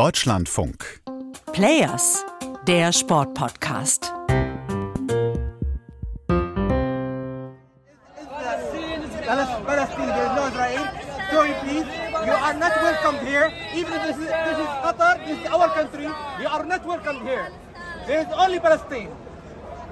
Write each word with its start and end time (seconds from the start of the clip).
Deutschlandfunk. 0.00 1.02
Players, 1.52 2.24
der 2.66 2.90
Sportpodcast. 2.90 4.06
Sorry, 11.30 11.52
please. 11.60 11.84
You 12.24 12.32
are 12.32 12.54
not 12.54 12.72
welcome 12.80 13.26
here. 13.26 13.52
Even 13.74 13.92
if 13.92 14.02
this 14.06 14.16
is, 14.16 14.24
this 14.24 14.58
is 14.58 14.70
Qatar, 14.80 15.18
this 15.26 15.38
is 15.38 15.46
our 15.52 15.68
country. 15.68 16.08
You 16.40 16.48
are 16.48 16.64
not 16.64 16.86
welcome 16.86 17.20
here. 17.20 17.50
There 18.06 18.20
is 18.22 18.28
only 18.34 18.58
Palestine. 18.58 19.10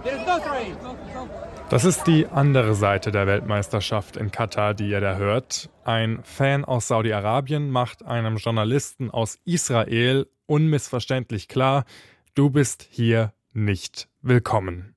There 0.05 0.17
is 0.17 0.27
no 0.27 0.39
Israel. 0.39 1.29
Das 1.71 1.85
ist 1.85 2.07
die 2.07 2.27
andere 2.27 2.75
Seite 2.75 3.13
der 3.13 3.27
Weltmeisterschaft 3.27 4.17
in 4.17 4.31
Katar, 4.31 4.73
die 4.73 4.89
ihr 4.89 5.03
da 5.03 5.17
hört. 5.17 5.69
Ein 5.85 6.21
Fan 6.23 6.65
aus 6.65 6.89
Saudi-Arabien 6.89 7.71
macht 7.71 8.03
einem 8.07 8.39
Journalisten 8.39 9.11
aus 9.11 9.39
Israel 9.45 10.27
unmissverständlich 10.47 11.47
klar, 11.47 11.85
du 12.35 12.49
bist 12.49 12.87
hier 12.91 13.35
nicht 13.53 14.09
willkommen. 14.23 14.95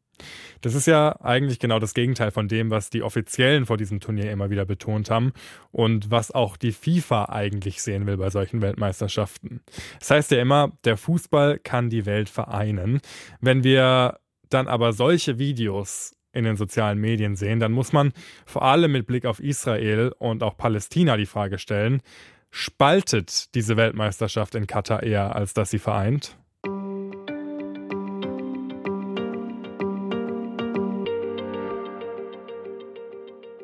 Das 0.62 0.74
ist 0.74 0.88
ja 0.88 1.20
eigentlich 1.20 1.60
genau 1.60 1.80
das 1.80 1.94
Gegenteil 1.94 2.32
von 2.32 2.48
dem, 2.48 2.70
was 2.70 2.90
die 2.90 3.04
Offiziellen 3.04 3.66
vor 3.66 3.76
diesem 3.76 4.00
Turnier 4.00 4.32
immer 4.32 4.50
wieder 4.50 4.64
betont 4.64 5.10
haben 5.10 5.34
und 5.72 6.10
was 6.10 6.32
auch 6.32 6.56
die 6.56 6.72
FIFA 6.72 7.26
eigentlich 7.26 7.82
sehen 7.82 8.06
will 8.06 8.16
bei 8.16 8.30
solchen 8.30 8.62
Weltmeisterschaften. 8.62 9.60
Das 10.00 10.12
heißt 10.12 10.32
ja 10.32 10.40
immer, 10.40 10.72
der 10.86 10.96
Fußball 10.96 11.60
kann 11.60 11.90
die 11.90 12.06
Welt 12.06 12.30
vereinen. 12.30 13.02
Wenn 13.42 13.66
wir 13.66 14.20
dann 14.50 14.70
aber 14.70 14.94
solche 14.94 15.38
Videos 15.38 16.14
in 16.34 16.44
den 16.44 16.56
sozialen 16.56 17.00
Medien 17.00 17.36
sehen, 17.36 17.60
dann 17.60 17.72
muss 17.72 17.94
man 17.94 18.14
vor 18.46 18.64
allem 18.64 18.92
mit 18.92 19.08
Blick 19.08 19.26
auf 19.26 19.40
Israel 19.40 20.14
und 20.18 20.44
auch 20.44 20.58
Palästina 20.58 21.18
die 21.18 21.26
Frage 21.26 21.58
stellen, 21.58 22.02
spaltet 22.50 23.54
diese 23.56 23.78
Weltmeisterschaft 23.78 24.56
in 24.56 24.68
Katar 24.68 25.04
eher, 25.04 25.36
als 25.36 25.54
dass 25.54 25.72
sie 25.72 25.80
vereint? 25.80 26.38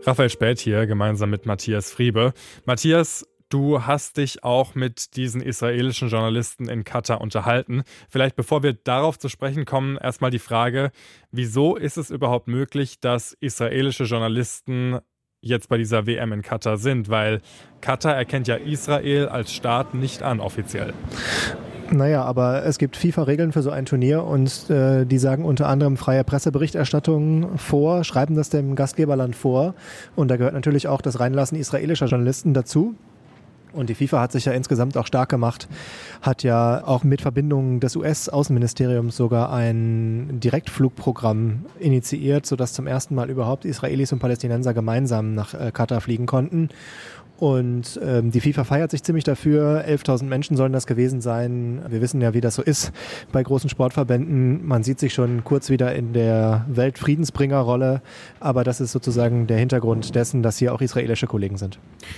Raphael 0.07 0.29
Spät 0.29 0.59
hier, 0.59 0.87
gemeinsam 0.87 1.29
mit 1.29 1.45
Matthias 1.45 1.91
Friebe. 1.91 2.33
Matthias, 2.65 3.27
du 3.49 3.85
hast 3.85 4.17
dich 4.17 4.43
auch 4.43 4.75
mit 4.75 5.15
diesen 5.15 5.41
israelischen 5.41 6.09
Journalisten 6.09 6.69
in 6.69 6.83
Katar 6.83 7.21
unterhalten. 7.21 7.83
Vielleicht 8.09 8.35
bevor 8.35 8.63
wir 8.63 8.73
darauf 8.73 9.17
zu 9.17 9.29
sprechen 9.29 9.65
kommen, 9.65 9.97
erstmal 9.97 10.31
die 10.31 10.39
Frage, 10.39 10.91
wieso 11.31 11.75
ist 11.75 11.97
es 11.97 12.09
überhaupt 12.09 12.47
möglich, 12.47 12.99
dass 12.99 13.33
israelische 13.39 14.03
Journalisten 14.03 14.99
jetzt 15.41 15.69
bei 15.69 15.77
dieser 15.77 16.05
WM 16.05 16.33
in 16.33 16.41
Katar 16.41 16.77
sind? 16.77 17.09
Weil 17.09 17.41
Katar 17.81 18.15
erkennt 18.15 18.47
ja 18.47 18.55
Israel 18.55 19.29
als 19.29 19.53
Staat 19.53 19.93
nicht 19.93 20.23
an 20.23 20.39
offiziell. 20.39 20.93
Naja, 21.89 22.23
aber 22.23 22.65
es 22.65 22.79
gibt 22.79 22.97
FIFA-Regeln 22.97 23.53
für 23.53 23.61
so 23.61 23.69
ein 23.69 23.85
Turnier 23.85 24.25
und 24.25 24.69
äh, 24.69 25.05
die 25.05 25.17
sagen 25.17 25.45
unter 25.45 25.69
anderem 25.69 25.95
freie 25.95 26.25
Presseberichterstattung 26.25 27.57
vor, 27.57 28.03
schreiben 28.03 28.35
das 28.35 28.49
dem 28.49 28.75
Gastgeberland 28.75 29.37
vor. 29.37 29.73
Und 30.15 30.29
da 30.29 30.35
gehört 30.35 30.53
natürlich 30.53 30.89
auch 30.89 31.01
das 31.01 31.21
Reinlassen 31.21 31.57
israelischer 31.57 32.07
Journalisten 32.07 32.53
dazu. 32.53 32.95
Und 33.73 33.89
die 33.89 33.95
FIFA 33.95 34.21
hat 34.21 34.31
sich 34.31 34.45
ja 34.45 34.53
insgesamt 34.53 34.97
auch 34.97 35.05
stark 35.05 35.29
gemacht, 35.29 35.67
hat 36.21 36.43
ja 36.43 36.85
auch 36.85 37.03
mit 37.03 37.21
Verbindungen 37.21 37.79
des 37.79 37.95
US-Außenministeriums 37.95 39.15
sogar 39.15 39.51
ein 39.51 40.39
Direktflugprogramm 40.39 41.65
initiiert, 41.79 42.45
sodass 42.45 42.73
zum 42.73 42.87
ersten 42.87 43.15
Mal 43.15 43.29
überhaupt 43.29 43.65
Israelis 43.65 44.11
und 44.13 44.19
Palästinenser 44.19 44.73
gemeinsam 44.73 45.33
nach 45.33 45.53
äh, 45.53 45.71
Katar 45.71 46.01
fliegen 46.01 46.25
konnten. 46.25 46.69
Und 47.37 47.99
ähm, 48.03 48.31
die 48.31 48.41
FIFA 48.41 48.63
feiert 48.63 48.91
sich 48.91 49.03
ziemlich 49.03 49.23
dafür. 49.23 49.85
11.000 49.87 50.23
Menschen 50.23 50.57
sollen 50.57 50.73
das 50.73 50.87
gewesen 50.87 51.21
sein. 51.21 51.83
Wir 51.87 52.01
wissen 52.01 52.19
ja, 52.19 52.33
wie 52.33 52.41
das 52.41 52.55
so 52.55 52.63
ist 52.63 52.91
bei 53.31 53.43
großen 53.43 53.69
Sportverbänden. 53.69 54.65
Man 54.65 54.81
sieht 54.81 54.99
sich 54.99 55.13
schon 55.13 55.43
kurz 55.43 55.69
wieder 55.69 55.93
in 55.93 56.13
der 56.13 56.65
Weltfriedensbringerrolle. 56.67 58.01
Aber 58.39 58.63
das 58.63 58.81
ist 58.81 58.91
sozusagen 58.91 59.45
der 59.45 59.57
Hintergrund 59.57 60.15
dessen, 60.15 60.41
dass 60.41 60.57
hier 60.57 60.73
auch 60.73 60.81
israelische 60.81 61.27
Kollegen 61.27 61.57
sind. 61.57 61.77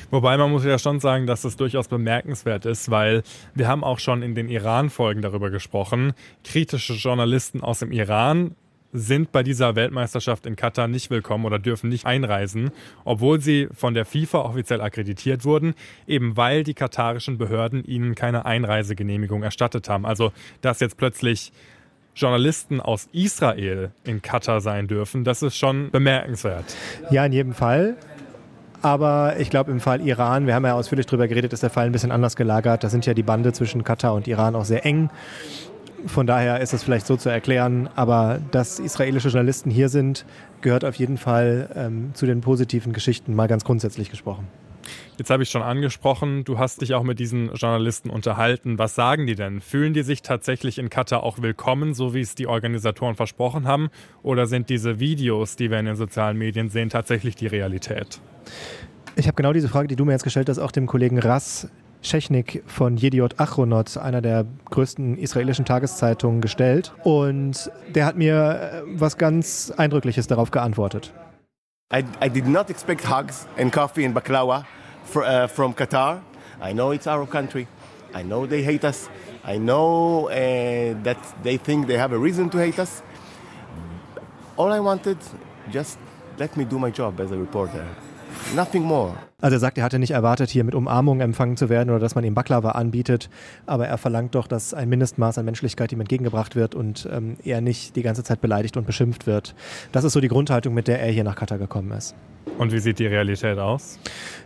Wobei 0.09 0.37
man 0.37 0.51
muss 0.51 0.63
ja 0.63 0.79
schon 0.79 1.01
sagen, 1.01 1.27
dass 1.27 1.38
das 1.41 1.55
durchaus 1.55 1.87
bemerkenswert 1.87 2.65
ist, 2.65 2.89
weil 2.91 3.23
wir 3.55 3.67
haben 3.67 3.83
auch 3.83 3.99
schon 3.99 4.21
in 4.21 4.35
den 4.35 4.49
Iran-Folgen 4.49 5.21
darüber 5.21 5.49
gesprochen. 5.49 6.13
Kritische 6.43 6.93
Journalisten 6.93 7.61
aus 7.61 7.79
dem 7.79 7.91
Iran 7.91 8.55
sind 8.91 9.31
bei 9.31 9.43
dieser 9.43 9.75
Weltmeisterschaft 9.75 10.45
in 10.45 10.55
Katar 10.55 10.87
nicht 10.87 11.09
willkommen 11.09 11.45
oder 11.45 11.59
dürfen 11.59 11.89
nicht 11.89 12.05
einreisen, 12.05 12.71
obwohl 13.05 13.39
sie 13.39 13.67
von 13.73 13.93
der 13.93 14.05
FIFA 14.05 14.39
offiziell 14.39 14.81
akkreditiert 14.81 15.45
wurden, 15.45 15.75
eben 16.07 16.37
weil 16.37 16.63
die 16.63 16.73
katarischen 16.73 17.37
Behörden 17.37 17.83
ihnen 17.83 18.15
keine 18.15 18.45
Einreisegenehmigung 18.45 19.43
erstattet 19.43 19.89
haben. 19.89 20.05
Also, 20.05 20.31
dass 20.61 20.79
jetzt 20.79 20.97
plötzlich 20.97 21.51
Journalisten 22.15 22.81
aus 22.81 23.07
Israel 23.13 23.91
in 24.03 24.21
Katar 24.21 24.59
sein 24.59 24.87
dürfen, 24.87 25.23
das 25.23 25.41
ist 25.41 25.57
schon 25.57 25.91
bemerkenswert. 25.91 26.75
Ja, 27.11 27.25
in 27.25 27.31
jedem 27.31 27.53
Fall. 27.53 27.95
Aber 28.81 29.35
ich 29.39 29.49
glaube, 29.49 29.71
im 29.71 29.79
Fall 29.79 30.01
Iran, 30.01 30.47
wir 30.47 30.55
haben 30.55 30.65
ja 30.65 30.73
ausführlich 30.73 31.05
darüber 31.05 31.27
geredet, 31.27 31.51
ist 31.53 31.63
der 31.63 31.69
Fall 31.69 31.85
ein 31.85 31.91
bisschen 31.91 32.11
anders 32.11 32.35
gelagert. 32.35 32.83
Da 32.83 32.89
sind 32.89 33.05
ja 33.05 33.13
die 33.13 33.23
Bande 33.23 33.51
zwischen 33.51 33.83
Katar 33.83 34.13
und 34.13 34.27
Iran 34.27 34.55
auch 34.55 34.65
sehr 34.65 34.85
eng. 34.85 35.09
Von 36.05 36.27
daher 36.27 36.61
ist 36.61 36.73
es 36.73 36.83
vielleicht 36.83 37.05
so 37.05 37.17
zu 37.17 37.29
erklären, 37.29 37.89
aber 37.95 38.39
dass 38.51 38.79
israelische 38.79 39.27
Journalisten 39.27 39.69
hier 39.69 39.89
sind, 39.89 40.25
gehört 40.61 40.85
auf 40.85 40.95
jeden 40.95 41.17
Fall 41.17 41.69
ähm, 41.75 42.11
zu 42.13 42.25
den 42.25 42.39
positiven 42.39 42.93
Geschichten, 42.93 43.35
mal 43.35 43.47
ganz 43.47 43.65
grundsätzlich 43.65 44.09
gesprochen. 44.09 44.47
Jetzt 45.17 45.29
habe 45.29 45.43
ich 45.43 45.49
schon 45.49 45.61
angesprochen, 45.61 46.45
du 46.45 46.57
hast 46.57 46.81
dich 46.81 46.93
auch 46.93 47.03
mit 47.03 47.19
diesen 47.19 47.53
Journalisten 47.53 48.09
unterhalten. 48.09 48.77
Was 48.77 48.95
sagen 48.95 49.27
die 49.27 49.35
denn? 49.35 49.59
Fühlen 49.59 49.93
die 49.93 50.03
sich 50.03 50.21
tatsächlich 50.21 50.79
in 50.79 50.89
Katar 50.89 51.23
auch 51.23 51.41
willkommen, 51.41 51.93
so 51.93 52.13
wie 52.13 52.21
es 52.21 52.35
die 52.35 52.47
Organisatoren 52.47 53.15
versprochen 53.15 53.67
haben? 53.67 53.89
Oder 54.23 54.45
sind 54.45 54.69
diese 54.69 54.99
Videos, 54.99 55.57
die 55.57 55.69
wir 55.69 55.79
in 55.79 55.85
den 55.85 55.97
sozialen 55.97 56.37
Medien 56.37 56.69
sehen, 56.69 56.89
tatsächlich 56.89 57.35
die 57.35 57.47
Realität? 57.47 58.21
Ich 59.15 59.27
habe 59.27 59.35
genau 59.35 59.53
diese 59.53 59.67
Frage, 59.67 59.87
die 59.87 59.95
du 59.95 60.05
mir 60.05 60.13
jetzt 60.13 60.23
gestellt 60.23 60.49
hast, 60.49 60.59
auch 60.59 60.71
dem 60.71 60.87
Kollegen 60.87 61.19
Rass 61.19 61.67
Schechnik 62.01 62.63
von 62.65 62.95
Jediot 62.95 63.39
Achronot, 63.39 63.97
einer 63.97 64.21
der 64.21 64.45
größten 64.69 65.17
israelischen 65.17 65.65
Tageszeitungen, 65.65 66.39
gestellt. 66.41 66.93
Und 67.03 67.69
der 67.93 68.05
hat 68.05 68.15
mir 68.15 68.33
äh, 68.35 68.81
was 68.85 69.17
ganz 69.17 69.73
Eindrückliches 69.75 70.27
darauf 70.27 70.51
geantwortet. 70.51 71.13
I, 71.93 72.03
I 72.23 72.29
did 72.29 72.47
not 72.47 72.69
expect 72.69 73.09
hugs 73.09 73.47
and 73.57 73.73
coffee 73.73 74.05
and 74.05 74.15
baklawa 74.15 74.63
for, 75.03 75.23
uh, 75.23 75.47
from 75.47 75.73
Qatar. 75.73 76.21
I 76.61 76.71
know 76.71 76.93
it's 76.93 77.07
our 77.07 77.25
country. 77.25 77.67
I 78.13 78.23
know 78.23 78.47
they 78.47 78.63
hate 78.63 78.87
us. 78.87 79.09
I 79.43 79.57
know 79.57 80.29
uh, 80.29 80.93
that 81.03 81.17
they 81.43 81.57
think 81.57 81.87
they 81.87 81.97
have 81.97 82.13
a 82.13 82.17
reason 82.17 82.49
to 82.51 82.57
hate 82.57 82.79
us. 82.79 83.01
All 84.55 84.71
I 84.71 84.79
wanted, 84.79 85.17
just 85.71 85.97
let 86.37 86.55
me 86.55 86.65
do 86.65 86.77
my 86.79 86.91
job 86.91 87.19
as 87.19 87.31
a 87.31 87.37
reporter. 87.37 87.85
Nothing 88.55 88.83
more. 88.83 89.13
Also 89.41 89.55
er 89.55 89.59
sagt, 89.59 89.77
er 89.77 89.83
hatte 89.83 89.99
nicht 89.99 90.11
erwartet, 90.11 90.49
hier 90.49 90.63
mit 90.63 90.73
Umarmung 90.73 91.21
empfangen 91.21 91.55
zu 91.55 91.69
werden 91.69 91.91
oder 91.91 91.99
dass 91.99 92.15
man 92.15 92.23
ihm 92.23 92.33
Baklava 92.33 92.71
anbietet, 92.71 93.29
aber 93.67 93.87
er 93.87 93.97
verlangt 93.97 94.35
doch, 94.35 94.47
dass 94.47 94.73
ein 94.73 94.89
Mindestmaß 94.89 95.37
an 95.37 95.45
Menschlichkeit 95.45 95.91
ihm 95.91 96.01
entgegengebracht 96.01 96.55
wird 96.55 96.73
und 96.73 97.07
ähm, 97.11 97.37
er 97.43 97.61
nicht 97.61 97.95
die 97.95 98.01
ganze 98.01 98.23
Zeit 98.23 98.41
beleidigt 98.41 98.75
und 98.75 98.87
beschimpft 98.87 99.27
wird. 99.27 99.53
Das 99.91 100.03
ist 100.03 100.13
so 100.13 100.19
die 100.19 100.27
Grundhaltung, 100.27 100.73
mit 100.73 100.87
der 100.87 100.99
er 100.99 101.11
hier 101.11 101.23
nach 101.23 101.35
Katar 101.35 101.57
gekommen 101.57 101.91
ist. 101.91 102.15
Und 102.57 102.73
wie 102.73 102.79
sieht 102.79 102.99
die 102.99 103.05
Realität 103.05 103.57
aus? 103.59 103.99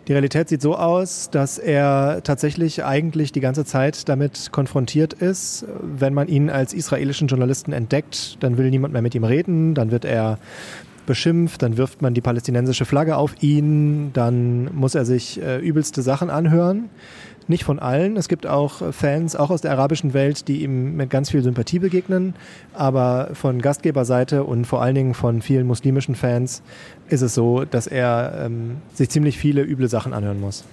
Die 0.07 0.11
Realität 0.11 0.49
sieht 0.49 0.61
so 0.61 0.75
aus, 0.75 1.29
dass 1.31 1.57
er 1.57 2.21
tatsächlich 2.23 2.83
eigentlich 2.83 3.31
die 3.31 3.39
ganze 3.39 3.65
Zeit 3.65 4.09
damit 4.09 4.51
konfrontiert 4.51 5.13
ist. 5.13 5.65
Wenn 5.81 6.13
man 6.13 6.27
ihn 6.27 6.49
als 6.49 6.73
israelischen 6.73 7.27
Journalisten 7.27 7.71
entdeckt, 7.71 8.43
dann 8.43 8.57
will 8.57 8.69
niemand 8.69 8.93
mehr 8.93 9.01
mit 9.01 9.15
ihm 9.15 9.23
reden, 9.23 9.73
dann 9.73 9.91
wird 9.91 10.05
er 10.05 10.37
beschimpft, 11.05 11.61
dann 11.61 11.77
wirft 11.77 12.01
man 12.01 12.13
die 12.13 12.21
palästinensische 12.21 12.85
Flagge 12.85 13.17
auf 13.17 13.35
ihn, 13.41 14.11
dann 14.13 14.73
muss 14.73 14.95
er 14.95 15.05
sich 15.05 15.41
äh, 15.41 15.59
übelste 15.59 16.01
Sachen 16.01 16.29
anhören. 16.29 16.89
Nicht 17.47 17.65
von 17.65 17.79
allen. 17.79 18.15
Es 18.15 18.29
gibt 18.29 18.47
auch 18.47 18.93
Fans, 18.93 19.35
auch 19.35 19.49
aus 19.49 19.59
der 19.59 19.71
arabischen 19.71 20.13
Welt, 20.13 20.47
die 20.47 20.63
ihm 20.63 20.95
mit 20.95 21.09
ganz 21.09 21.29
viel 21.31 21.43
Sympathie 21.43 21.79
begegnen. 21.79 22.35
Aber 22.73 23.31
von 23.33 23.61
Gastgeberseite 23.61 24.45
und 24.45 24.65
vor 24.65 24.81
allen 24.81 24.95
Dingen 24.95 25.13
von 25.13 25.41
vielen 25.41 25.67
muslimischen 25.67 26.15
Fans 26.15 26.61
ist 27.09 27.21
es 27.21 27.33
so, 27.33 27.65
dass 27.65 27.87
er 27.87 28.45
ähm, 28.45 28.77
sich 28.93 29.09
ziemlich 29.09 29.37
viele 29.37 29.61
üble 29.61 29.89
Sachen 29.89 30.13
anhören 30.13 30.39
muss. 30.39 30.63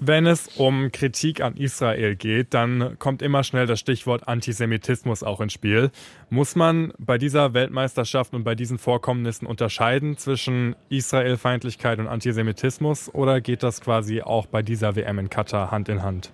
Wenn 0.00 0.26
es 0.26 0.48
um 0.56 0.90
Kritik 0.90 1.40
an 1.40 1.56
Israel 1.56 2.16
geht, 2.16 2.52
dann 2.52 2.98
kommt 2.98 3.22
immer 3.22 3.44
schnell 3.44 3.66
das 3.66 3.78
Stichwort 3.78 4.26
Antisemitismus 4.26 5.22
auch 5.22 5.40
ins 5.40 5.52
Spiel. 5.52 5.90
Muss 6.30 6.56
man 6.56 6.92
bei 6.98 7.16
dieser 7.16 7.54
Weltmeisterschaft 7.54 8.34
und 8.34 8.42
bei 8.42 8.54
diesen 8.56 8.78
Vorkommnissen 8.78 9.46
unterscheiden 9.46 10.16
zwischen 10.16 10.74
Israelfeindlichkeit 10.88 12.00
und 12.00 12.08
Antisemitismus 12.08 13.12
oder 13.14 13.40
geht 13.40 13.62
das 13.62 13.80
quasi 13.80 14.20
auch 14.20 14.46
bei 14.46 14.62
dieser 14.62 14.96
WM 14.96 15.18
in 15.20 15.30
Katar 15.30 15.70
Hand 15.70 15.88
in 15.88 16.02
Hand? 16.02 16.32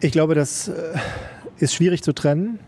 Ich 0.00 0.12
glaube, 0.12 0.34
das 0.34 0.68
äh, 0.68 0.98
ist 1.58 1.74
schwierig 1.74 2.02
zu 2.02 2.12
trennen. 2.12 2.58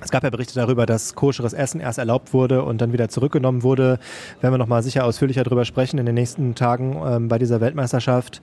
Es 0.00 0.10
gab 0.10 0.22
ja 0.22 0.30
Berichte 0.30 0.54
darüber, 0.54 0.86
dass 0.86 1.14
koscheres 1.14 1.52
Essen 1.52 1.80
erst 1.80 1.98
erlaubt 1.98 2.32
wurde 2.32 2.62
und 2.62 2.80
dann 2.80 2.92
wieder 2.92 3.08
zurückgenommen 3.08 3.62
wurde. 3.62 3.98
Werden 4.40 4.54
wir 4.54 4.58
nochmal 4.58 4.82
sicher 4.82 5.04
ausführlicher 5.04 5.44
darüber 5.44 5.64
sprechen 5.64 5.98
in 5.98 6.06
den 6.06 6.14
nächsten 6.14 6.54
Tagen 6.54 7.00
ähm, 7.04 7.28
bei 7.28 7.38
dieser 7.38 7.60
Weltmeisterschaft. 7.60 8.40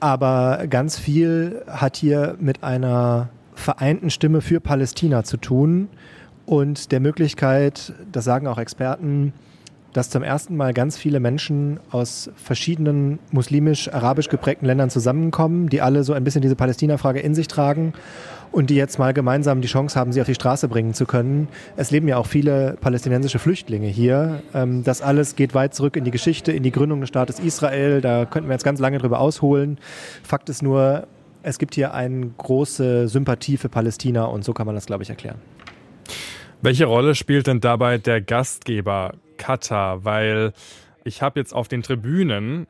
Aber 0.00 0.66
ganz 0.68 0.98
viel 0.98 1.62
hat 1.68 1.96
hier 1.96 2.36
mit 2.40 2.62
einer 2.62 3.28
vereinten 3.54 4.10
Stimme 4.10 4.40
für 4.40 4.60
Palästina 4.60 5.22
zu 5.24 5.36
tun 5.36 5.88
und 6.46 6.92
der 6.92 7.00
Möglichkeit, 7.00 7.92
das 8.10 8.24
sagen 8.24 8.46
auch 8.46 8.58
Experten, 8.58 9.32
dass 9.92 10.10
zum 10.10 10.22
ersten 10.22 10.56
Mal 10.56 10.72
ganz 10.72 10.96
viele 10.96 11.20
Menschen 11.20 11.78
aus 11.90 12.30
verschiedenen 12.36 13.18
muslimisch-arabisch 13.30 14.28
geprägten 14.28 14.66
Ländern 14.66 14.90
zusammenkommen, 14.90 15.68
die 15.68 15.82
alle 15.82 16.04
so 16.04 16.12
ein 16.12 16.24
bisschen 16.24 16.42
diese 16.42 16.56
Palästina-Frage 16.56 17.20
in 17.20 17.34
sich 17.34 17.48
tragen 17.48 17.92
und 18.52 18.70
die 18.70 18.74
jetzt 18.74 18.98
mal 18.98 19.12
gemeinsam 19.12 19.60
die 19.60 19.68
Chance 19.68 19.98
haben, 19.98 20.12
sie 20.12 20.20
auf 20.20 20.26
die 20.26 20.34
Straße 20.34 20.68
bringen 20.68 20.94
zu 20.94 21.06
können. 21.06 21.48
Es 21.76 21.90
leben 21.90 22.08
ja 22.08 22.18
auch 22.18 22.26
viele 22.26 22.76
palästinensische 22.80 23.38
Flüchtlinge 23.38 23.88
hier. 23.88 24.42
Ähm, 24.54 24.84
das 24.84 25.02
alles 25.02 25.36
geht 25.36 25.54
weit 25.54 25.74
zurück 25.74 25.96
in 25.96 26.04
die 26.04 26.10
Geschichte, 26.10 26.52
in 26.52 26.62
die 26.62 26.70
Gründung 26.70 27.00
des 27.00 27.08
Staates 27.08 27.40
Israel. 27.40 28.00
Da 28.00 28.24
könnten 28.24 28.48
wir 28.48 28.54
jetzt 28.54 28.64
ganz 28.64 28.78
lange 28.78 28.98
drüber 28.98 29.20
ausholen. 29.20 29.78
Fakt 30.22 30.48
ist 30.48 30.62
nur, 30.62 31.06
es 31.42 31.58
gibt 31.58 31.74
hier 31.74 31.94
eine 31.94 32.30
große 32.36 33.08
Sympathie 33.08 33.56
für 33.56 33.68
Palästina 33.68 34.24
und 34.24 34.44
so 34.44 34.52
kann 34.52 34.66
man 34.66 34.74
das, 34.74 34.86
glaube 34.86 35.02
ich, 35.02 35.10
erklären. 35.10 35.38
Welche 36.60 36.84
Rolle 36.84 37.16
spielt 37.16 37.48
denn 37.48 37.60
dabei 37.60 37.98
der 37.98 38.20
Gastgeber 38.20 39.14
Katar? 39.42 40.04
Weil 40.04 40.52
ich 41.04 41.20
habe 41.22 41.40
jetzt 41.40 41.52
auf 41.52 41.68
den 41.68 41.82
Tribünen 41.82 42.66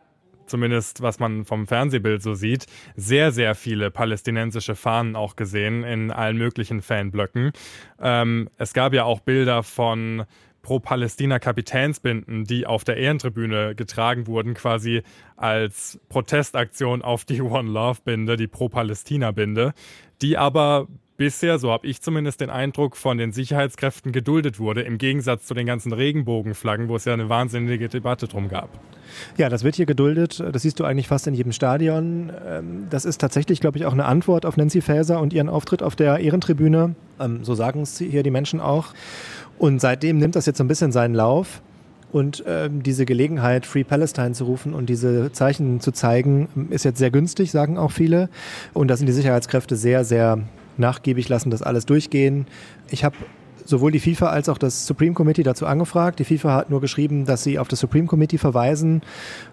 zumindest 0.47 1.01
was 1.01 1.19
man 1.19 1.45
vom 1.45 1.67
Fernsehbild 1.67 2.23
so 2.23 2.35
sieht, 2.35 2.67
sehr, 2.95 3.33
sehr 3.33 3.55
viele 3.55 3.91
palästinensische 3.91 4.75
Fahnen 4.75 5.17
auch 5.17 5.35
gesehen 5.35 5.83
in 5.83 6.11
allen 6.11 6.37
möglichen 6.37 6.83
Fanblöcken. 6.83 7.53
Ähm, 8.01 8.51
es 8.59 8.75
gab 8.75 8.93
ja 8.93 9.05
auch 9.05 9.21
Bilder 9.21 9.63
von 9.63 10.25
Pro-Palästina-Kapitänsbinden, 10.63 12.45
die 12.45 12.67
auf 12.67 12.85
der 12.85 12.97
Ehrentribüne 12.97 13.75
getragen 13.75 14.27
wurden, 14.27 14.55
quasi 14.55 15.03
als 15.37 15.99
Protestaktion 16.09 17.03
auf 17.03 17.25
die 17.25 17.43
One 17.43 17.71
Love-Binde, 17.71 18.37
die 18.37 18.47
Pro-Palästina-Binde, 18.47 19.75
die 20.21 20.39
aber 20.39 20.87
bisher, 21.17 21.59
so 21.59 21.71
habe 21.71 21.87
ich 21.87 22.01
zumindest 22.01 22.41
den 22.41 22.51
Eindruck, 22.51 22.97
von 22.97 23.19
den 23.19 23.33
Sicherheitskräften 23.33 24.13
geduldet 24.13 24.59
wurde, 24.59 24.83
im 24.83 24.99
Gegensatz 24.99 25.47
zu 25.47 25.55
den 25.55 25.67
ganzen 25.67 25.93
Regenbogenflaggen, 25.93 26.89
wo 26.89 26.97
es 26.97 27.05
ja 27.05 27.13
eine 27.13 27.29
wahnsinnige 27.29 27.89
Debatte 27.89 28.29
drum 28.29 28.49
gab. 28.49 28.69
Ja, 29.37 29.49
das 29.49 29.65
wird 29.65 29.77
hier 29.77 29.87
geduldet. 29.87 30.43
Das 30.53 30.63
siehst 30.63 30.81
du 30.81 30.85
eigentlich 30.85 31.09
fast 31.09 31.27
in 31.27 31.35
jedem 31.35 31.53
Stadion. 31.53 32.33
Ähm, 32.47 32.87
das 32.91 33.05
ist 33.05 33.21
tatsächlich, 33.21 33.61
glaube 33.61 33.79
ich, 33.79 33.87
auch 33.87 33.93
eine 33.93 34.07
Antwort 34.07 34.47
auf 34.47 34.57
Nancy 34.57 34.81
Faeser 34.81 35.21
und 35.21 35.33
ihren 35.33 35.49
Auftritt 35.49 35.83
auf 35.83 35.97
der 35.97 36.19
Ehrentribüne. 36.19 36.95
Ähm, 37.21 37.45
so 37.45 37.55
sagen 37.55 37.83
es 37.83 37.99
hier 37.99 38.23
die 38.23 38.31
Menschen 38.31 38.61
auch. 38.61 38.95
Und 39.59 39.81
seitdem 39.81 40.19
nimmt 40.19 40.35
das 40.37 40.47
jetzt 40.47 40.59
so 40.59 40.65
ein 40.65 40.69
bisschen 40.69 40.93
seinen 40.93 41.15
Lauf. 41.15 41.63
Und 42.11 42.45
ähm, 42.47 42.83
diese 42.83 43.07
Gelegenheit, 43.07 43.65
Free 43.65 43.85
Palestine 43.85 44.33
zu 44.33 44.45
rufen 44.45 44.75
und 44.75 44.91
diese 44.91 45.33
Zeichen 45.33 45.81
zu 45.81 45.93
zeigen, 45.93 46.69
ist 46.71 46.85
jetzt 46.85 46.99
sehr 46.99 47.11
günstig, 47.11 47.51
sagen 47.51 47.79
auch 47.79 47.91
viele. 47.91 48.29
Und 48.75 48.89
da 48.89 48.97
sind 48.97 49.07
die 49.07 49.15
Sicherheitskräfte 49.15 49.77
sehr, 49.77 50.05
sehr 50.05 50.41
nachgiebig, 50.79 51.29
lassen 51.29 51.51
das 51.51 51.63
alles 51.63 51.87
durchgehen. 51.87 52.47
Ich 52.91 53.05
habe 53.05 53.17
sowohl 53.65 53.93
die 53.93 54.01
FIFA 54.01 54.29
als 54.29 54.49
auch 54.49 54.59
das 54.59 54.87
Supreme 54.87 55.15
Committee 55.15 55.43
dazu 55.43 55.67
angefragt. 55.67 56.19
Die 56.19 56.25
FIFA 56.25 56.55
hat 56.55 56.71
nur 56.71 56.81
geschrieben, 56.81 57.27
dass 57.27 57.45
sie 57.45 57.59
auf 57.59 57.69
das 57.69 57.81
Supreme 57.81 58.07
Committee 58.07 58.39
verweisen 58.39 59.03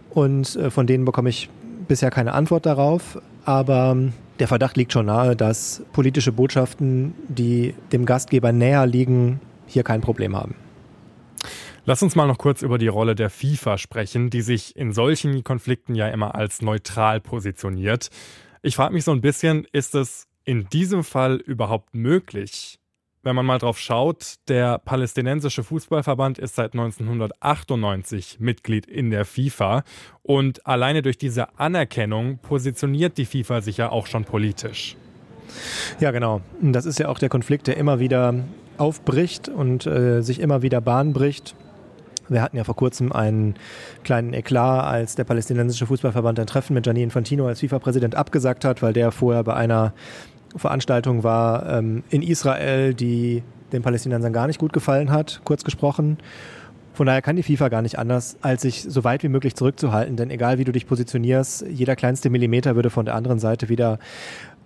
und 0.09 0.55
äh, 0.55 0.69
von 0.71 0.87
denen 0.87 1.05
bekomme 1.05 1.29
ich 1.29 1.49
bisher 1.87 2.11
keine 2.11 2.33
Antwort 2.33 2.65
darauf. 2.65 3.21
Aber 3.45 3.91
ähm, 3.91 4.13
der 4.39 4.47
Verdacht 4.47 4.77
liegt 4.77 4.93
schon 4.93 5.07
nahe, 5.07 5.35
dass 5.35 5.83
politische 5.93 6.31
Botschaften, 6.31 7.13
die 7.27 7.73
dem 7.91 8.05
Gastgeber 8.05 8.51
näher 8.51 8.85
liegen, 8.85 9.39
hier 9.67 9.83
kein 9.83 10.01
Problem 10.01 10.35
haben. 10.35 10.55
Lass 11.85 12.03
uns 12.03 12.15
mal 12.15 12.27
noch 12.27 12.37
kurz 12.37 12.61
über 12.61 12.77
die 12.77 12.87
Rolle 12.87 13.15
der 13.15 13.29
FIFA 13.29 13.77
sprechen, 13.77 14.29
die 14.29 14.41
sich 14.41 14.75
in 14.75 14.93
solchen 14.93 15.43
Konflikten 15.43 15.95
ja 15.95 16.07
immer 16.07 16.35
als 16.35 16.61
neutral 16.61 17.19
positioniert. 17.19 18.09
Ich 18.61 18.75
frage 18.75 18.93
mich 18.93 19.03
so 19.03 19.11
ein 19.11 19.21
bisschen, 19.21 19.65
ist 19.71 19.95
es 19.95 20.27
in 20.49 20.67
diesem 20.67 21.03
Fall 21.03 21.35
überhaupt 21.35 21.93
möglich? 21.93 22.79
Wenn 23.21 23.35
man 23.35 23.45
mal 23.45 23.59
drauf 23.59 23.77
schaut, 23.77 24.37
der 24.47 24.79
palästinensische 24.79 25.63
Fußballverband 25.63 26.39
ist 26.39 26.55
seit 26.55 26.73
1998 26.73 28.39
Mitglied 28.39 28.87
in 28.87 29.11
der 29.11 29.25
FIFA 29.25 29.83
und 30.23 30.65
alleine 30.65 31.03
durch 31.03 31.19
diese 31.19 31.59
Anerkennung 31.59 32.39
positioniert 32.39 33.19
die 33.19 33.25
FIFA 33.25 33.61
sich 33.61 33.77
ja 33.77 33.91
auch 33.91 34.07
schon 34.07 34.25
politisch. 34.25 34.97
Ja, 35.99 36.09
genau. 36.09 36.41
Das 36.63 36.87
ist 36.87 36.97
ja 36.97 37.09
auch 37.09 37.19
der 37.19 37.29
Konflikt, 37.29 37.67
der 37.67 37.77
immer 37.77 37.99
wieder 37.99 38.33
aufbricht 38.79 39.49
und 39.49 39.85
äh, 39.85 40.21
sich 40.21 40.39
immer 40.39 40.63
wieder 40.63 40.81
Bahn 40.81 41.13
bricht. 41.13 41.53
Wir 42.27 42.41
hatten 42.41 42.57
ja 42.57 42.63
vor 42.63 42.75
kurzem 42.75 43.11
einen 43.11 43.55
kleinen 44.03 44.33
Eklat, 44.33 44.85
als 44.85 45.15
der 45.15 45.25
palästinensische 45.25 45.85
Fußballverband 45.85 46.39
ein 46.39 46.47
Treffen 46.47 46.73
mit 46.73 46.85
Gianni 46.85 47.03
Infantino 47.03 47.47
als 47.47 47.59
FIFA-Präsident 47.59 48.15
abgesagt 48.15 48.65
hat, 48.65 48.81
weil 48.81 48.93
der 48.93 49.11
vorher 49.11 49.43
bei 49.43 49.55
einer 49.55 49.93
Veranstaltung 50.55 51.23
war 51.23 51.67
ähm, 51.69 52.03
in 52.09 52.21
Israel, 52.21 52.93
die 52.93 53.43
den 53.71 53.81
Palästinensern 53.81 54.33
gar 54.33 54.47
nicht 54.47 54.59
gut 54.59 54.73
gefallen 54.73 55.11
hat, 55.11 55.41
kurz 55.43 55.63
gesprochen. 55.63 56.17
Von 56.93 57.05
daher 57.05 57.21
kann 57.21 57.37
die 57.37 57.43
FIFA 57.43 57.69
gar 57.69 57.81
nicht 57.81 57.97
anders, 57.97 58.35
als 58.41 58.63
sich 58.63 58.83
so 58.83 59.05
weit 59.05 59.23
wie 59.23 59.29
möglich 59.29 59.55
zurückzuhalten. 59.55 60.17
Denn 60.17 60.29
egal 60.29 60.57
wie 60.57 60.65
du 60.65 60.73
dich 60.73 60.85
positionierst, 60.85 61.65
jeder 61.69 61.95
kleinste 61.95 62.29
Millimeter 62.29 62.75
würde 62.75 62.89
von 62.89 63.05
der 63.05 63.15
anderen 63.15 63.39
Seite 63.39 63.69
wieder 63.69 63.99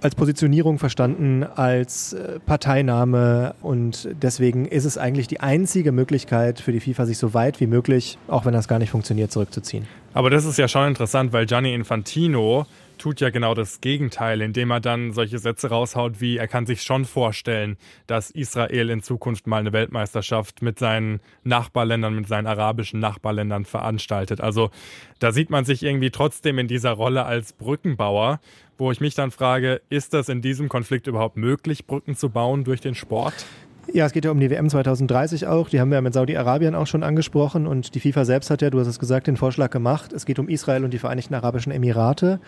als 0.02 0.16
Positionierung 0.16 0.80
verstanden, 0.80 1.44
als 1.44 2.14
äh, 2.14 2.40
Parteinahme. 2.40 3.56
Und 3.62 4.10
deswegen 4.22 4.66
ist 4.66 4.86
es 4.86 4.98
eigentlich 4.98 5.28
die 5.28 5.42
einzige 5.42 5.92
Möglichkeit 5.92 6.60
für 6.60 6.72
die 6.72 6.80
FIFA, 6.80 7.06
sich 7.06 7.18
so 7.18 7.34
weit 7.34 7.60
wie 7.60 7.68
möglich, 7.68 8.18
auch 8.28 8.46
wenn 8.46 8.54
das 8.54 8.68
gar 8.68 8.80
nicht 8.80 8.90
funktioniert, 8.90 9.32
zurückzuziehen. 9.32 9.86
Aber 10.14 10.30
das 10.30 10.46
ist 10.46 10.58
ja 10.58 10.68
schon 10.68 10.88
interessant, 10.88 11.34
weil 11.34 11.46
Gianni 11.46 11.74
Infantino 11.74 12.66
tut 12.98 13.22
ja 13.22 13.30
genau 13.30 13.54
das 13.54 13.82
Gegenteil, 13.82 14.42
indem 14.42 14.72
er 14.72 14.80
dann 14.80 15.14
solche 15.14 15.40
Sätze 15.40 15.70
raushaut 15.70 16.22
wie, 16.22 16.38
er 16.38 16.48
kann 16.48 16.66
sich 16.66 16.84
schon 16.84 17.06
vorstellen, 17.06 17.78
dass 18.08 18.32
Israel 18.32 18.90
in 18.90 19.02
Zukunft 19.02 19.48
mal 19.48 19.60
eine 19.60 19.74
Weltmeisterschaft 19.74 20.62
mit 20.62 20.80
seinen 20.80 21.20
Nachbarländern, 21.44 22.16
mit 22.16 22.28
seinen 22.28 22.48
arabischen 22.48 23.00
Nachbarländern 23.00 23.66
veranstaltet. 23.66 24.42
Also 24.42 24.72
da 25.20 25.32
sieht 25.32 25.50
man 25.50 25.66
sich 25.66 25.84
irgendwie 25.84 26.12
trotzdem 26.12 26.60
in 26.60 26.68
dieser 26.68 26.92
Rolle 26.92 27.26
als 27.26 27.54
Brückenbauer, 27.54 28.40
wo 28.78 28.92
ich 28.92 29.00
mich 29.00 29.16
dann 29.16 29.32
frage, 29.32 29.82
ist 29.90 30.14
das 30.14 30.30
in 30.30 30.42
diesem 30.42 30.68
Konflikt 30.68 31.08
überhaupt 31.08 31.38
möglich, 31.38 31.86
Brücken 31.86 32.16
zu 32.16 32.30
bauen 32.30 32.64
durch 32.64 32.82
den 32.82 32.96
Sport? 32.96 33.46
Ja, 33.92 34.06
es 34.06 34.14
geht 34.14 34.24
ja 34.26 34.32
um 34.32 34.40
die 34.40 34.50
WM 34.50 34.70
2030 34.70 35.48
auch. 35.48 35.70
Die 35.70 35.80
haben 35.80 35.90
wir 35.90 35.96
ja 35.96 36.02
mit 36.02 36.14
Saudi-Arabien 36.14 36.74
auch 36.74 36.88
schon 36.88 37.04
angesprochen. 37.04 37.68
Und 37.68 37.96
die 37.96 38.00
FIFA 38.00 38.26
selbst 38.26 38.50
hat 38.50 38.62
ja, 38.62 38.70
du 38.70 38.80
hast 38.80 38.88
es 38.88 38.98
gesagt, 38.98 39.28
den 39.28 39.38
Vorschlag 39.38 39.72
gemacht. 39.72 40.14
Es 40.14 40.26
geht 40.26 40.40
um 40.40 40.48
Israel 40.48 40.86
und 40.86 40.94
die 40.94 41.00
Vereinigten 41.00 41.34
Arabischen 41.34 41.72
Emirate. 41.72 42.40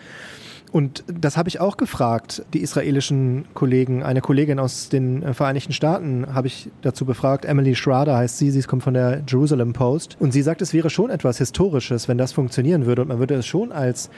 Und 0.72 1.04
das 1.06 1.36
habe 1.36 1.48
ich 1.48 1.60
auch 1.60 1.76
gefragt, 1.76 2.44
die 2.52 2.60
israelischen 2.60 3.46
Kollegen. 3.54 4.02
Eine 4.02 4.20
Kollegin 4.20 4.58
aus 4.58 4.88
den 4.88 5.22
äh, 5.22 5.34
Vereinigten 5.34 5.72
Staaten 5.72 6.34
habe 6.34 6.48
ich 6.48 6.70
dazu 6.82 7.04
befragt. 7.04 7.44
Emily 7.44 7.74
Schrader 7.74 8.16
heißt 8.16 8.38
sie. 8.38 8.50
Sie 8.50 8.62
kommt 8.62 8.82
von 8.82 8.94
der 8.94 9.22
Jerusalem 9.28 9.72
Post. 9.72 10.16
Und 10.18 10.32
sie 10.32 10.42
sagt, 10.42 10.62
es 10.62 10.72
wäre 10.72 10.90
schon 10.90 11.10
etwas 11.10 11.38
Historisches, 11.38 12.08
wenn 12.08 12.18
das 12.18 12.32
funktionieren 12.32 12.86
würde. 12.86 13.02
Und 13.02 13.08
man 13.08 13.18
würde 13.18 13.34
es 13.34 13.46
schon 13.46 13.72
als 13.72 14.10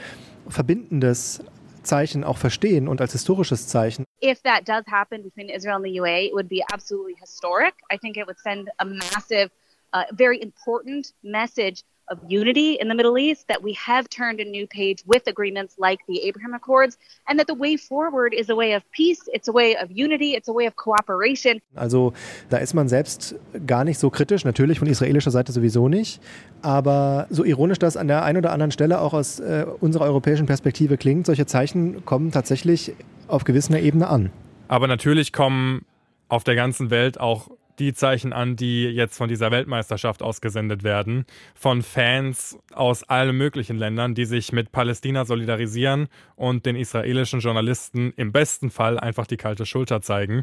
verbindendes 0.49 1.41
Zeichen 1.83 2.25
auch 2.25 2.39
verstehen 2.39 2.89
und 2.89 3.01
als 3.01 3.13
historisches 3.13 3.67
Zeichen. 3.67 4.05
If 4.21 4.43
that 4.43 4.65
does 4.65 4.85
happen 4.87 5.23
between 5.23 5.49
Israel 5.49 5.77
and 5.77 5.85
the 5.85 5.97
UAE, 5.99 6.29
it 6.29 6.35
would 6.35 6.49
be 6.49 6.65
absolutely 6.73 7.15
historic. 7.21 7.75
I 7.91 7.97
think 7.97 8.17
it 8.17 8.27
would 8.27 8.39
send 8.41 8.71
a 8.79 8.85
massive, 8.85 9.51
uh, 9.93 10.05
very 10.13 10.43
important 10.43 11.13
message 11.23 11.85
of 12.11 12.19
unity 12.27 12.73
in 12.75 12.89
the 12.89 12.95
Middle 12.95 13.19
East, 13.19 13.49
that 13.49 13.63
we 13.63 13.75
have 13.75 14.09
turned 14.09 14.41
a 14.41 14.45
new 14.45 14.67
page 14.67 15.03
with 15.07 15.27
agreements 15.27 15.75
like 15.79 16.01
the 16.09 16.21
Abraham 16.23 16.55
Accords, 16.55 16.97
and 17.29 17.39
that 17.39 17.47
the 17.47 17.55
way 17.55 17.77
forward 17.77 18.35
is 18.35 18.49
a 18.49 18.57
way 18.57 18.73
of 18.73 18.83
peace, 18.93 19.29
it's 19.33 19.49
a 19.49 19.53
way 19.53 19.77
of 19.77 19.91
unity, 19.91 20.35
it's 20.35 20.49
a 20.49 20.53
way 20.53 20.67
of 20.67 20.77
cooperation. 20.77 21.61
Also 21.77 22.13
da 22.49 22.59
ist 22.59 22.75
man 22.75 22.89
selbst 22.89 23.35
gar 23.67 23.85
nicht 23.85 23.99
so 23.99 24.11
kritisch, 24.11 24.45
natürlich 24.45 24.79
von 24.79 24.89
israelischer 24.89 25.31
Seite 25.31 25.53
sowieso 25.53 25.89
nicht, 25.89 26.21
aber 26.63 27.27
so 27.31 27.45
ironisch 27.45 27.79
das 27.79 27.97
an 27.97 28.09
der 28.09 28.25
einen 28.25 28.39
oder 28.39 28.53
anderen 28.53 28.73
Stelle 28.73 29.01
auch 29.01 29.15
aus 29.15 29.41
äh, 29.41 29.67
unserer 29.81 30.05
europäischen 30.05 30.47
Perspektive 30.47 30.97
klingt, 30.97 31.27
solche 31.27 31.47
Zeichen 31.47 32.05
kommen 32.05 32.33
tatsächlich 32.33 32.95
auf 33.29 33.45
gewisser 33.45 33.79
Ebene 33.81 34.09
an. 34.09 34.31
Aber 34.69 34.87
natürlich 34.87 35.33
kommen 35.33 35.85
auf 36.29 36.45
der 36.45 36.55
ganzen 36.55 36.91
Welt 36.91 37.19
auch 37.19 37.49
die 37.79 37.95
Zeichen 37.95 38.33
an, 38.33 38.57
die 38.57 38.85
jetzt 38.85 39.17
von 39.17 39.29
dieser 39.29 39.51
Weltmeisterschaft 39.51 40.23
ausgesendet 40.23 40.83
werden, 40.83 41.27
von 41.55 41.83
Fans 41.83 42.59
aus 42.73 43.05
allen 43.05 43.37
möglichen 43.37 43.77
Ländern, 43.77 44.15
die 44.15 44.25
sich 44.25 44.53
mit 44.53 44.73
Palästina 44.73 45.25
solidarisieren 45.25 46.09
und 46.35 46.67
den 46.67 46.77
israelischen 46.77 47.41
Journalisten 47.41 48.13
im 48.17 48.33
besten 48.33 48.71
Fall 48.71 48.99
einfach 48.99 49.27
die 49.27 49.37
kalte 49.37 49.65
Schulter 49.65 50.03
zeigen. 50.03 50.43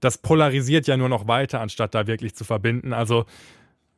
Das 0.00 0.18
polarisiert 0.18 0.86
ja 0.86 0.96
nur 0.96 1.08
noch 1.08 1.28
weiter, 1.28 1.60
anstatt 1.60 1.94
da 1.94 2.06
wirklich 2.06 2.34
zu 2.34 2.44
verbinden. 2.44 2.92
Also, 2.92 3.26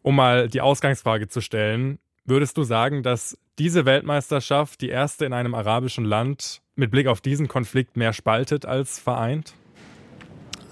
um 0.02 0.16
mal 0.16 0.48
die 0.48 0.60
Ausgangsfrage 0.60 1.28
zu 1.28 1.40
stellen, 1.40 1.98
würdest 2.26 2.56
du 2.58 2.64
sagen, 2.64 3.02
dass 3.02 3.38
diese 3.58 3.86
Weltmeisterschaft, 3.86 4.80
die 4.82 4.90
erste 4.90 5.24
in 5.24 5.32
einem 5.32 5.54
arabischen 5.54 6.04
Land, 6.04 6.60
mit 6.76 6.90
Blick 6.90 7.06
auf 7.06 7.20
diesen 7.20 7.48
Konflikt 7.48 7.96
mehr 7.96 8.12
spaltet 8.12 8.66
als 8.66 8.98
vereint? 8.98 9.54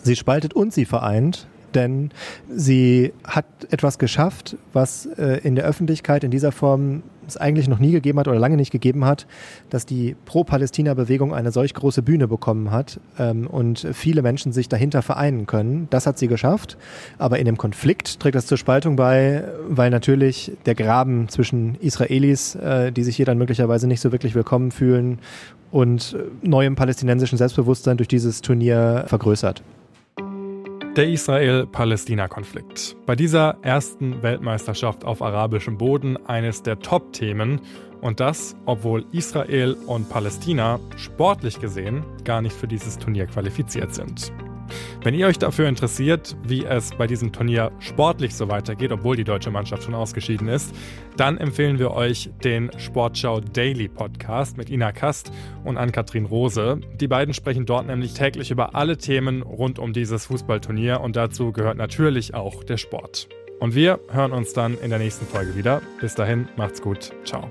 Sie 0.02 0.16
spaltet 0.16 0.54
und 0.54 0.72
sie 0.72 0.84
vereint 0.84 1.46
denn 1.74 2.10
sie 2.48 3.12
hat 3.24 3.46
etwas 3.70 3.98
geschafft, 3.98 4.56
was 4.72 5.06
äh, 5.18 5.40
in 5.42 5.54
der 5.54 5.64
Öffentlichkeit 5.64 6.24
in 6.24 6.30
dieser 6.30 6.52
Form 6.52 7.02
es 7.26 7.36
eigentlich 7.36 7.68
noch 7.68 7.78
nie 7.78 7.92
gegeben 7.92 8.18
hat 8.18 8.28
oder 8.28 8.38
lange 8.38 8.56
nicht 8.56 8.72
gegeben 8.72 9.04
hat, 9.04 9.26
dass 9.70 9.86
die 9.86 10.16
Pro-Palästina-Bewegung 10.24 11.32
eine 11.32 11.52
solch 11.52 11.74
große 11.74 12.02
Bühne 12.02 12.28
bekommen 12.28 12.70
hat 12.70 13.00
ähm, 13.18 13.46
und 13.46 13.86
viele 13.92 14.22
Menschen 14.22 14.52
sich 14.52 14.68
dahinter 14.68 15.02
vereinen 15.02 15.46
können. 15.46 15.86
Das 15.90 16.06
hat 16.06 16.18
sie 16.18 16.28
geschafft. 16.28 16.76
Aber 17.18 17.38
in 17.38 17.46
dem 17.46 17.58
Konflikt 17.58 18.20
trägt 18.20 18.34
das 18.34 18.46
zur 18.46 18.58
Spaltung 18.58 18.96
bei, 18.96 19.44
weil 19.68 19.90
natürlich 19.90 20.52
der 20.66 20.74
Graben 20.74 21.28
zwischen 21.28 21.76
Israelis, 21.76 22.54
äh, 22.56 22.92
die 22.92 23.04
sich 23.04 23.16
hier 23.16 23.26
dann 23.26 23.38
möglicherweise 23.38 23.86
nicht 23.86 24.00
so 24.00 24.12
wirklich 24.12 24.34
willkommen 24.34 24.70
fühlen, 24.70 25.18
und 25.72 26.14
neuem 26.42 26.76
palästinensischen 26.76 27.38
Selbstbewusstsein 27.38 27.96
durch 27.96 28.08
dieses 28.08 28.42
Turnier 28.42 29.04
vergrößert. 29.08 29.62
Der 30.96 31.08
Israel-Palästina-Konflikt. 31.08 32.96
Bei 33.06 33.16
dieser 33.16 33.56
ersten 33.62 34.22
Weltmeisterschaft 34.22 35.06
auf 35.06 35.22
arabischem 35.22 35.78
Boden 35.78 36.18
eines 36.26 36.62
der 36.62 36.80
Top-Themen 36.80 37.62
und 38.02 38.20
das, 38.20 38.54
obwohl 38.66 39.06
Israel 39.10 39.74
und 39.86 40.10
Palästina 40.10 40.78
sportlich 40.96 41.60
gesehen 41.60 42.04
gar 42.24 42.42
nicht 42.42 42.54
für 42.54 42.68
dieses 42.68 42.98
Turnier 42.98 43.24
qualifiziert 43.24 43.94
sind. 43.94 44.34
Wenn 45.02 45.14
ihr 45.14 45.26
euch 45.26 45.38
dafür 45.38 45.68
interessiert, 45.68 46.36
wie 46.44 46.64
es 46.64 46.90
bei 46.90 47.06
diesem 47.06 47.32
Turnier 47.32 47.72
sportlich 47.78 48.34
so 48.34 48.48
weitergeht, 48.48 48.92
obwohl 48.92 49.16
die 49.16 49.24
deutsche 49.24 49.50
Mannschaft 49.50 49.84
schon 49.84 49.94
ausgeschieden 49.94 50.48
ist, 50.48 50.74
dann 51.16 51.38
empfehlen 51.38 51.78
wir 51.78 51.92
euch 51.92 52.30
den 52.42 52.70
Sportschau 52.78 53.40
Daily 53.40 53.88
Podcast 53.88 54.56
mit 54.56 54.70
Ina 54.70 54.92
Kast 54.92 55.32
und 55.64 55.76
Ann-Kathrin 55.76 56.24
Rose. 56.24 56.80
Die 57.00 57.08
beiden 57.08 57.34
sprechen 57.34 57.66
dort 57.66 57.86
nämlich 57.86 58.14
täglich 58.14 58.50
über 58.50 58.74
alle 58.74 58.96
Themen 58.96 59.42
rund 59.42 59.78
um 59.78 59.92
dieses 59.92 60.26
Fußballturnier 60.26 61.00
und 61.00 61.16
dazu 61.16 61.52
gehört 61.52 61.76
natürlich 61.76 62.34
auch 62.34 62.64
der 62.64 62.76
Sport. 62.76 63.28
Und 63.60 63.76
wir 63.76 64.00
hören 64.10 64.32
uns 64.32 64.54
dann 64.54 64.76
in 64.82 64.90
der 64.90 64.98
nächsten 64.98 65.24
Folge 65.24 65.54
wieder. 65.54 65.82
Bis 66.00 66.16
dahin, 66.16 66.48
macht's 66.56 66.82
gut. 66.82 67.12
Ciao. 67.24 67.48